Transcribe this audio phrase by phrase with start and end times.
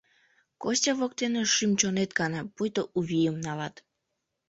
[0.61, 3.75] Костя воктене шӱм-чонет кана, пуйто у вийым налат.